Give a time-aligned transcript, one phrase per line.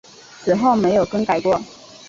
[0.43, 1.61] 此后没有更改过。